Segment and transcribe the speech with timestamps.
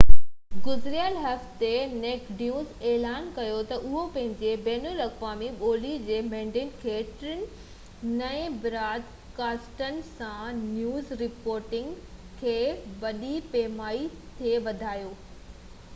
[0.65, 1.67] گذريل هفتي
[2.03, 7.43] Naked News اعلان ڪيو تہ اهو پنهنجي بين الاقوامي ٻولي جي مينڊيٽ کي ٽن
[8.23, 12.05] نئين براد ڪاسٽن سان نيوز رپورٽنگ
[12.41, 12.57] کي
[13.05, 14.01] وڏي پئماني
[14.41, 15.13] تي وڌائيندو